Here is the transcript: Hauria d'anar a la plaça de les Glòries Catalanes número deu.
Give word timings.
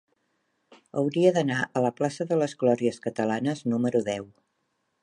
Hauria 1.01 1.33
d'anar 1.35 1.59
a 1.65 1.83
la 1.87 1.93
plaça 1.99 2.27
de 2.33 2.41
les 2.45 2.59
Glòries 2.65 2.99
Catalanes 3.07 3.65
número 3.77 4.05
deu. 4.13 4.29